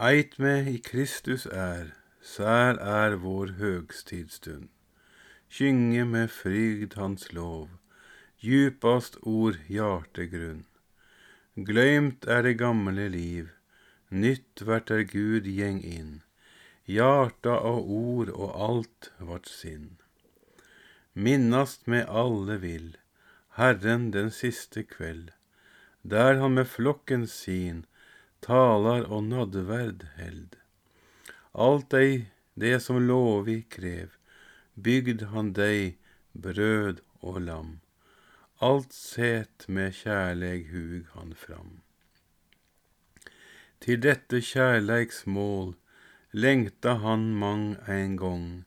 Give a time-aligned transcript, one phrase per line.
[0.00, 1.90] Eit med i Kristus er,
[2.24, 4.70] sær er vår høgstidstund.
[5.52, 7.66] Kynge med frygd Hans lov,
[8.40, 10.62] djupast ord hjartegrunn.
[11.68, 13.50] Gløymt er det gamle liv,
[14.08, 16.16] nytt vert er Gud gjeng inn.
[16.88, 19.98] Hjarta og ord og alt vart sinn.
[21.12, 22.88] Minnast med alle vil,
[23.60, 25.28] Herren den siste kveld,
[26.00, 27.84] der han med flokken sin
[28.40, 30.56] talar og nådverd held.
[31.54, 34.16] Alt dei det som lovi krev,
[34.74, 35.96] bygd han dei
[36.32, 37.70] brød og lam.
[38.60, 41.80] Alt set med kjærleg hug han fram.
[43.80, 45.72] Til dette kjærleiks mål
[46.32, 48.64] lengta han mang ein gong,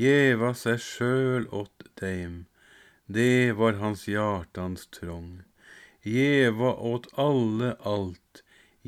[0.00, 2.46] gjeva seg sjøl åt deim,
[3.06, 5.42] det var hans hjartans trong.
[6.04, 8.27] Gjeva åt alle alt,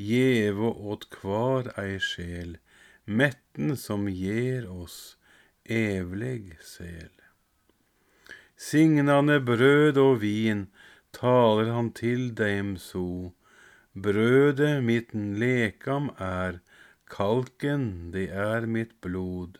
[0.09, 2.57] gjeva åt kvar ei sjel,
[3.05, 5.17] metten som gjer oss
[5.65, 7.11] evleg sel.
[8.57, 10.67] Signande brød og vin
[11.17, 13.33] taler han til dem so.
[13.93, 16.61] Brødet mitt lekam er,
[17.09, 19.57] kalken det er mitt blod.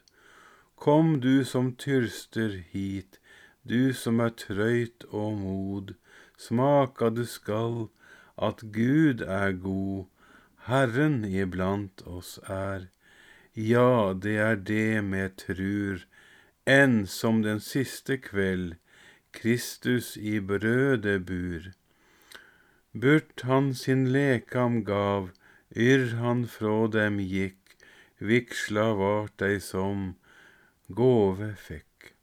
[0.76, 3.20] Kom du som tyrster hit,
[3.68, 5.94] du som er trøyt og mod,
[6.38, 7.90] smaka du skal
[8.38, 10.08] at Gud er god,
[10.72, 12.88] Herren iblant oss er.
[13.54, 16.06] Ja, det er det med trur,
[16.64, 18.78] enn som den siste kveld
[19.36, 21.68] Kristus i brødet bur.
[22.96, 25.30] Burt han sin lekam gav,
[25.76, 27.76] yrr han frå dem gikk,
[28.32, 30.14] vigsla vart dei som
[30.88, 32.14] gåve fikk.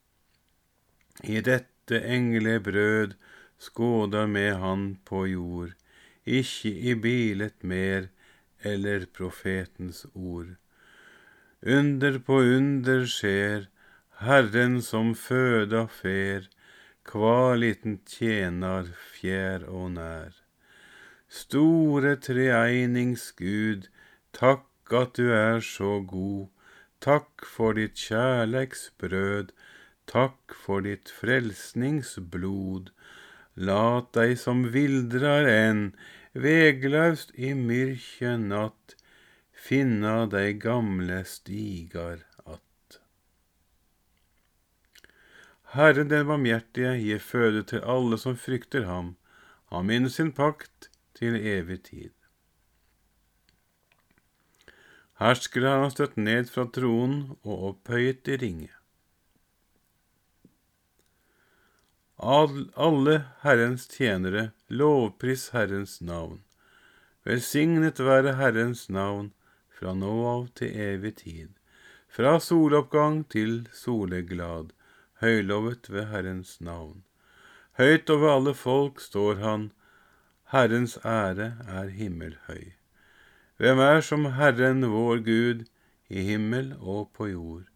[1.25, 3.19] I dette engle brød
[3.59, 5.75] Skåda med han på jord,
[6.25, 8.15] ikkje i bilet mer
[8.63, 10.57] eller profetens ord.
[11.63, 13.69] Under på under skjer,
[14.23, 16.49] Herren som føda fer,
[17.09, 20.35] kva liten tjenar fjær og nær.
[21.29, 23.89] Store treeinings Gud,
[24.33, 26.49] takk at du er så god,
[27.05, 29.51] takk for ditt kjærleiksbrød,
[30.09, 32.91] takk for ditt frelsningsblod.
[33.59, 35.83] Lat deg som vildrar enn,
[36.35, 38.97] veglaust i myrkje natt,
[39.53, 43.01] finna dei gamle stigar att.
[45.75, 49.17] Herren den barmhjertige gir føde til alle som frykter ham,
[49.73, 50.89] han minner sin pakt
[51.19, 52.15] til evig tid.
[55.19, 58.78] Herskere har han støtt ned fra tronen og opphøyet i ringe.
[62.19, 66.43] Alle Herrens tjenere, lovpris Herrens navn.
[67.23, 69.31] Velsignet være Herrens navn
[69.71, 71.53] fra nå av til evig tid,
[72.11, 74.75] fra soloppgang til soleglad,
[75.23, 77.05] høylovet ved Herrens navn.
[77.79, 79.71] Høyt over alle folk står han,
[80.51, 82.75] Herrens ære er himmelhøy.
[83.63, 85.67] Hvem er som Herren vår Gud,
[86.11, 87.67] i himmel og på jord,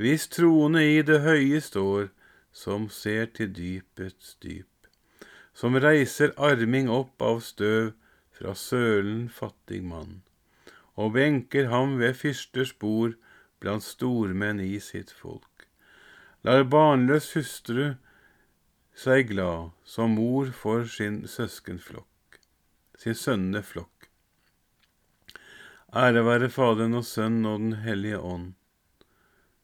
[0.00, 2.13] hvis troende i det høye står,
[2.54, 4.88] som ser til dypets dyp,
[5.54, 7.92] som reiser arming opp av støv
[8.34, 10.22] fra sølen fattig mann,
[10.94, 13.18] og benker ham ved fyrsters bord
[13.62, 15.68] blant stormenn i sitt folk.
[16.46, 17.94] Lar barnløs hustru
[18.94, 22.38] seg glad som mor for sin søskenflokk,
[23.00, 23.90] sin sønneflokk.
[25.94, 28.54] Ære være Faderen og Sønnen og Den hellige ånd,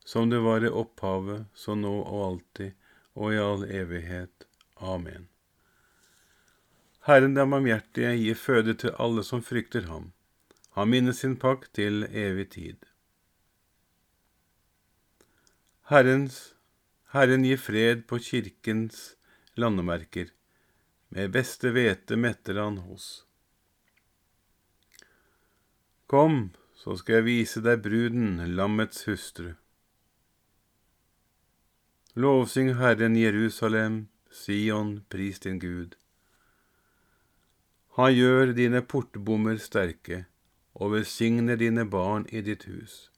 [0.06, 2.74] som det var i opphavet, så nå og alltid,
[3.14, 4.46] og i all evighet.
[4.76, 5.28] Amen.
[7.06, 10.12] Herren den barmhjertige gir føde til alle som frykter ham.
[10.76, 12.76] Han minner sin pakt til evig tid.
[15.90, 16.54] Herrens,
[17.10, 19.16] Herren gir fred på kirkens
[19.58, 20.28] landemerker.
[21.10, 23.24] Med beste hvete metter han hos.
[26.06, 29.56] Kom, så skal jeg vise deg bruden, lammets hustru.
[32.14, 35.96] Lovsyng Herren Jerusalem, Sion, pris din Gud.
[37.94, 40.24] Han gjør dine portbommer sterke,
[40.74, 43.12] og velsigner dine barn i ditt hus.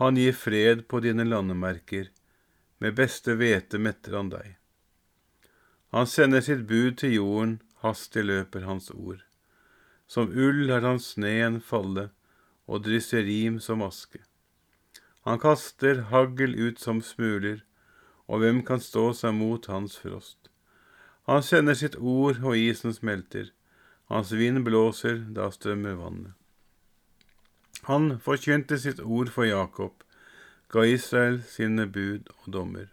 [0.00, 2.08] Han gir fred på dine landemerker,
[2.80, 4.56] med beste hvete metter han deg.
[5.92, 9.20] Han sender sitt bud til jorden, hastig løper hans ord.
[10.08, 12.08] Som ull lar han sneen falle,
[12.64, 14.24] og drysser rim som aske.
[15.28, 17.60] Han kaster hagl ut som smuler,
[18.26, 20.50] og hvem kan stå seg mot hans frost?
[21.28, 23.50] Han sender sitt ord, og isen smelter.
[24.12, 26.34] Hans vind blåser, da strømmer vannet.
[27.88, 30.04] Han forkynte sitt ord for Jakob,
[30.72, 32.88] ga Israel sine bud og dommer.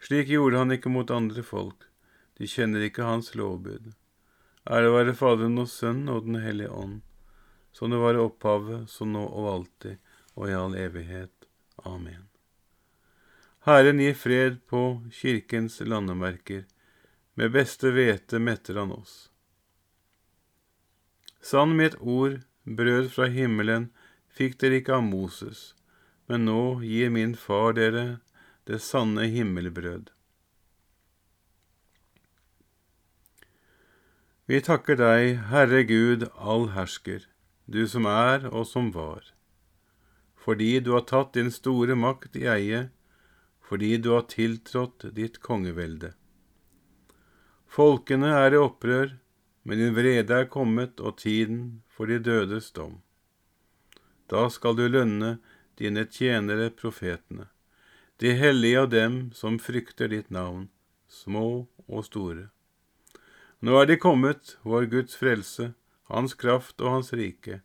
[0.00, 1.88] Slik gjorde han ikke mot andre folk,
[2.36, 3.92] de kjenner ikke hans lovbud.
[4.68, 7.00] Ære være Faderen og Sønnen og Den hellige ånd,
[7.72, 10.00] som det var i opphavet, så nå og alltid
[10.36, 11.48] og i all evighet.
[11.84, 12.25] Amen.
[13.66, 14.80] Herren gir fred på
[15.10, 16.60] kirkens landemerker,
[17.34, 19.14] med beste hvete metter han oss.
[21.42, 23.88] Sann mitt ord, brød fra himmelen,
[24.30, 25.64] fikk dere ikke av Moses,
[26.30, 28.06] men nå gir min far dere
[28.70, 30.14] det sanne himmelbrød.
[34.46, 37.26] Vi takker deg, Herre Gud allhersker,
[37.66, 39.32] du som er og som var,
[40.38, 42.90] fordi du har tatt din store makt i eie,
[43.66, 46.12] fordi du har tiltrådt ditt kongevelde.
[47.66, 49.16] Folkene er i opprør,
[49.66, 53.00] men din vrede er kommet, og tiden for de dødes dom.
[54.30, 55.36] Da skal du lønne
[55.78, 57.48] dine tjenere profetene,
[58.22, 60.68] de hellige av dem som frykter ditt navn,
[61.10, 62.48] små og store.
[63.60, 65.72] Nå er de kommet, vår Guds frelse,
[66.06, 67.60] Hans kraft og Hans rike,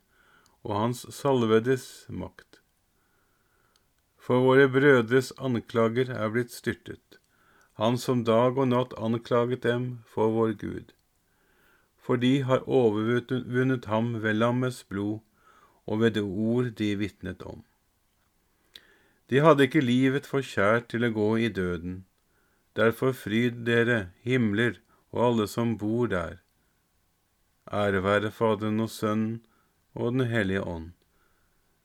[0.66, 2.51] og Hans salvedes makt.
[4.22, 7.18] For våre brødres anklager er blitt styrtet
[7.80, 10.92] han som dag og natt anklaget dem for vår Gud.
[12.02, 15.20] For de har overvunnet ham ved lammets blod
[15.86, 17.62] og ved det ord de vitnet om.
[19.30, 22.02] De hadde ikke livet for kjært til å gå i døden.
[22.76, 24.80] Derfor fryd dere, himler
[25.12, 26.38] og alle som bor der.
[27.72, 29.40] Ære være Faderen og Sønnen
[29.94, 30.92] og Den hellige ånd,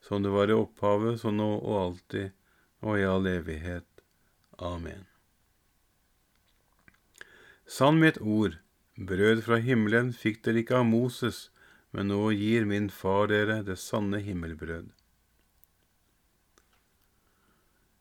[0.01, 2.31] som det var i opphavet, så nå og alltid
[2.85, 3.85] og i all evighet.
[4.57, 5.05] Amen.
[7.67, 8.57] Sann mitt ord,
[8.95, 11.51] brød fra himmelen fikk dere ikke av Moses,
[11.91, 14.87] men nå gir min far dere det sanne himmelbrød.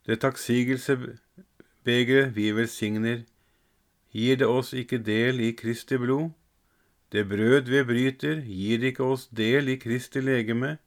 [0.07, 3.25] Det takksigelsebegeret vi velsigner,
[4.15, 6.31] gir det oss ikke del i Kristi blod?
[7.11, 10.79] Det brød vi bryter, gir det ikke oss del i Kristi legeme?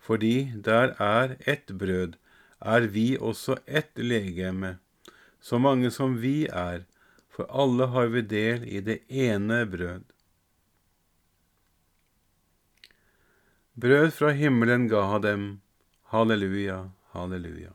[0.00, 2.16] Fordi der er ett brød,
[2.60, 4.78] er vi også ett legeme,
[5.40, 6.84] så mange som vi er,
[7.28, 10.02] for alle har vi del i det ene brød.
[13.80, 15.44] Brød fra himmelen ga han dem,
[16.12, 17.72] halleluja, halleluja.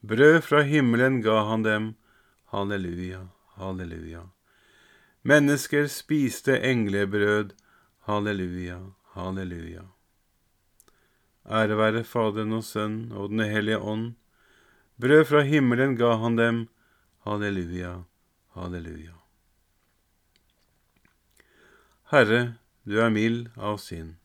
[0.00, 1.94] Brød fra himmelen ga han dem,
[2.52, 4.26] halleluja, halleluja.
[5.22, 7.54] Mennesker spiste englebrød,
[8.08, 8.80] halleluja,
[9.14, 9.86] halleluja.
[11.48, 14.14] Ære være Faderen og Sønnen og Den hellige ånd.
[15.00, 16.68] Brød fra himmelen ga han dem,
[17.24, 18.02] halleluja,
[18.54, 19.14] Halleluja.
[22.10, 24.16] Herre, du er mild av sinn.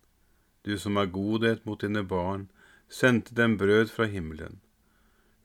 [0.66, 2.48] Du som er godhet mot dine barn,
[2.90, 4.60] sendte dem brød fra himmelen.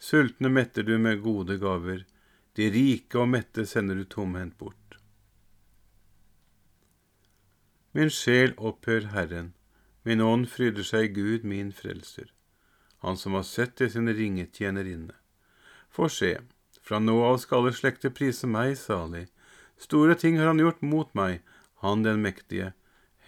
[0.01, 2.07] Sultne metter du med gode gaver,
[2.57, 4.97] de rike og mette sender du tomhendt bort.
[7.93, 9.53] Min sjel opphør Herren,
[10.11, 12.33] min ånd fryder seg Gud, min frelser,
[12.99, 15.15] Han som har sett til sin inne.
[15.89, 16.39] For se,
[16.83, 19.29] fra nå av skal alle slekter prise meg salig.
[19.79, 21.41] Store ting har han gjort mot meg,
[21.81, 22.73] han den mektige.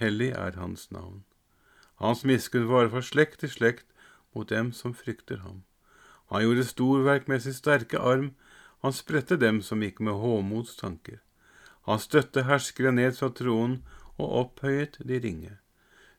[0.02, 1.22] Hellig er hans navn.
[2.02, 3.86] Hans miskunn varer fra slekt til slekt
[4.34, 5.62] mot dem som frykter ham.
[6.34, 8.34] Han gjorde storverk med sin sterke arm,
[8.82, 11.22] han spredte dem som gikk med håmods tanker.
[11.86, 13.84] Han støtte herskere ned fra tronen
[14.18, 15.61] og opphøyet de ringe.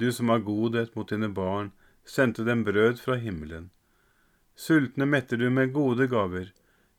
[0.00, 1.70] du som har godhet mot dine barn,
[2.04, 3.70] sendte dem brød fra himmelen.
[4.56, 6.50] Sultne metter du med gode gaver,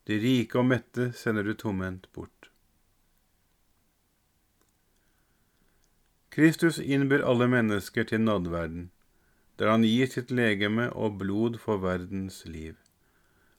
[0.05, 2.49] de rike og mette sender du tomhendt bort.
[6.31, 8.89] Kristus innbyr alle mennesker til nådverden,
[9.59, 12.77] der han gir sitt legeme og blod for verdens liv.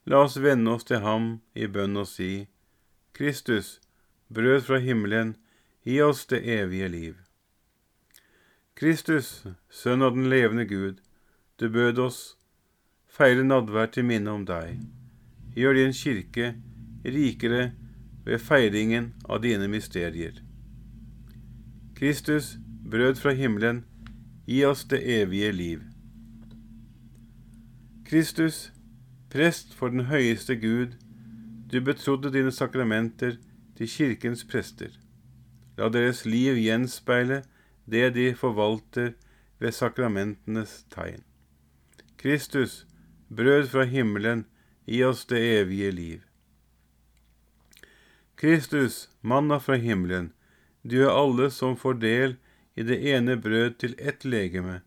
[0.09, 2.47] La oss vende oss til ham i bønn og si,
[3.13, 3.77] Kristus,
[4.33, 5.35] brød fra himmelen,
[5.85, 7.21] gi oss det evige liv.
[8.75, 11.01] Kristus, Sønn av den levende Gud,
[11.59, 12.21] du bød oss
[13.13, 14.79] feire nadvær til minne om deg.
[15.53, 16.55] Gjør din kirke
[17.05, 17.67] rikere
[18.25, 20.41] ved feiringen av dine mysterier.
[21.93, 22.55] Kristus,
[22.89, 23.83] brød fra himmelen,
[24.49, 25.85] gi oss det evige liv.
[28.09, 28.71] Kristus,
[29.29, 30.97] prest for den høyeste Gud,
[31.71, 33.37] du betrodde dine sakramenter
[33.77, 34.89] til kirkens prester.
[35.77, 37.43] La deres liv gjenspeile
[37.85, 39.13] det de forvalter
[39.59, 41.23] ved sakramentenes tegn.
[42.17, 42.85] Kristus,
[43.27, 44.45] brød fra himmelen,
[44.85, 46.21] gi oss det evige liv.
[48.35, 50.33] Kristus, manna fra himmelen,
[50.83, 52.35] du er alle som får del
[52.75, 54.81] i det ene brød til ett legeme,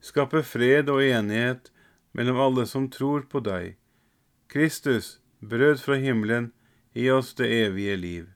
[0.00, 1.70] skape fred og enighet
[2.12, 3.76] mellom alle som tror på deg.
[4.48, 6.52] Kristus, brød fra himmelen,
[6.92, 8.26] gi oss det evige liv.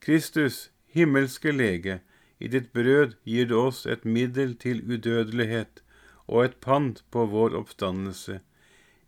[0.00, 2.00] Kristus, himmelske lege,
[2.40, 5.82] i ditt brød gir du oss et middel til udødelighet
[6.26, 8.40] og et pant på vår oppstandelse.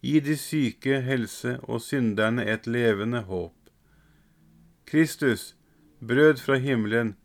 [0.03, 3.55] Gi de syke helse og synderne et levende håp.
[4.87, 5.57] Kristus,
[6.01, 7.17] brød fra himmelen,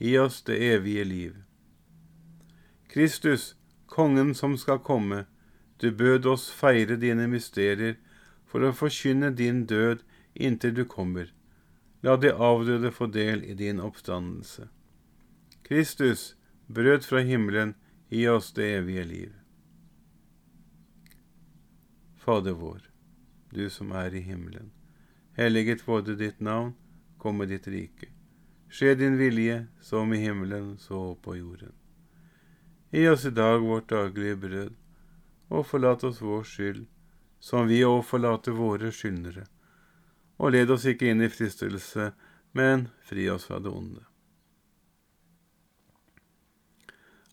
[0.00, 1.34] gi oss det evige liv.
[2.88, 5.26] Kristus, kongen som skal komme,
[5.82, 7.94] du bød oss feire dine mysterier
[8.46, 10.02] for å forkynne din død
[10.34, 11.30] inntil du kommer.
[12.02, 14.68] La de avdøde få del i din oppstandelse.
[15.62, 17.74] Kristus, brød fra himmelen,
[18.10, 19.32] gi oss det evige liv.
[22.16, 22.80] Fader vår,
[23.50, 24.72] du som er i himmelen.
[25.38, 26.74] Helliget vorde ditt navn,
[27.18, 28.10] komme ditt rike.
[28.68, 31.72] Skje din vilje, som i himmelen, så på jorden.
[32.90, 34.76] Gi oss i dag vårt daglige brød,
[35.48, 36.86] og forlat oss vår skyld,
[37.40, 39.48] som vi òg forlater våre skyldnere.
[40.38, 42.12] Og led oss ikke inn i fristelse,
[42.52, 44.11] men fri oss fra det onde.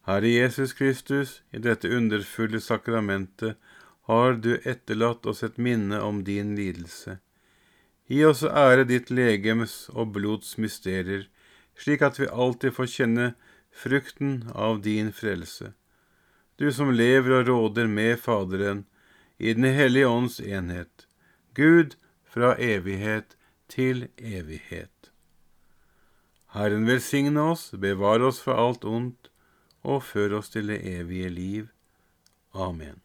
[0.10, 3.58] Herre Jesus Kristus, i dette underfulle sakramentet
[4.10, 7.20] har du etterlatt oss et minne om din lidelse.
[8.10, 11.28] Gi oss å ære ditt legems og blods mysterier,
[11.78, 13.28] slik at vi alltid får kjenne
[13.84, 15.76] frukten av din frelse.
[16.58, 18.88] Du som lever og råder med Faderen
[19.38, 21.06] i Den hellige ånds enhet,
[21.54, 23.38] Gud fra evighet
[23.70, 25.14] til evighet.
[26.58, 29.29] Herren velsigne oss, bevare oss fra alt ondt,
[29.84, 31.68] og før oss til det evige liv.
[32.54, 33.02] Amen.